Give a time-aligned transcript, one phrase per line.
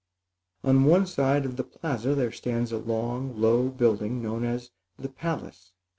[0.63, 5.09] On one side of the plaza there stands a long, low building known as the
[5.09, 5.73] Palace.